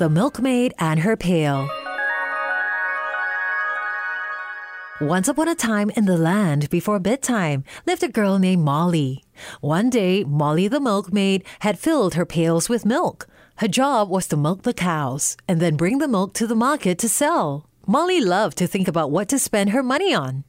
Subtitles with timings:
[0.00, 1.68] The Milkmaid and Her Pail.
[4.98, 9.22] Once upon a time in the land before bedtime lived a girl named Molly.
[9.60, 13.26] One day, Molly the milkmaid had filled her pails with milk.
[13.56, 16.96] Her job was to milk the cows and then bring the milk to the market
[17.00, 17.66] to sell.
[17.86, 20.44] Molly loved to think about what to spend her money on.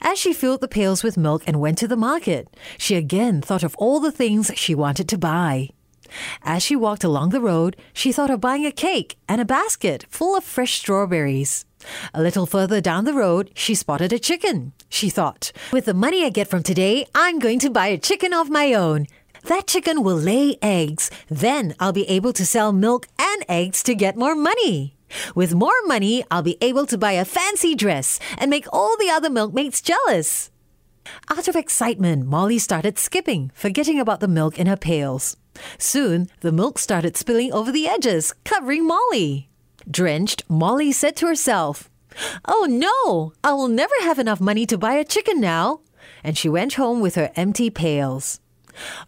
[0.00, 3.64] As she filled the pails with milk and went to the market, she again thought
[3.64, 5.70] of all the things she wanted to buy.
[6.42, 10.06] As she walked along the road, she thought of buying a cake and a basket
[10.08, 11.64] full of fresh strawberries.
[12.14, 14.72] A little further down the road, she spotted a chicken.
[14.88, 18.32] She thought, with the money I get from today, I'm going to buy a chicken
[18.32, 19.06] of my own.
[19.44, 21.10] That chicken will lay eggs.
[21.28, 24.96] Then I'll be able to sell milk and eggs to get more money.
[25.34, 29.10] With more money, I'll be able to buy a fancy dress and make all the
[29.10, 30.50] other milkmaids jealous.
[31.28, 35.36] Out of excitement, Molly started skipping, forgetting about the milk in her pails.
[35.78, 39.48] Soon, the milk started spilling over the edges, covering Molly.
[39.90, 41.90] Drenched, Molly said to herself,
[42.44, 45.80] Oh no, I will never have enough money to buy a chicken now.
[46.22, 48.40] And she went home with her empty pails.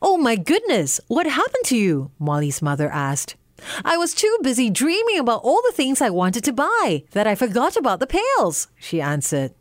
[0.03, 2.11] Oh my goodness, what happened to you?
[2.19, 3.37] Molly's mother asked.
[3.84, 7.34] I was too busy dreaming about all the things I wanted to buy that I
[7.34, 9.55] forgot about the pails, she answered.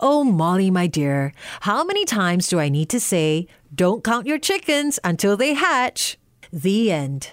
[0.00, 4.38] Oh, Molly, my dear, how many times do I need to say, don't count your
[4.38, 6.18] chickens until they hatch?
[6.54, 7.30] The end.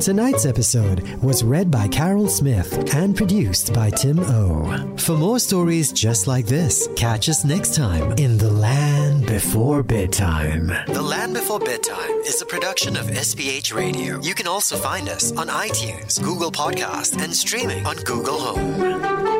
[0.00, 4.94] Tonight's episode was read by Carol Smith and produced by Tim O.
[4.98, 10.66] For more stories just like this, catch us next time in The Land Before Bedtime.
[10.88, 14.20] The Land Before Bedtime is a production of SPH Radio.
[14.20, 19.33] You can also find us on iTunes, Google Podcast, and streaming on Google Home.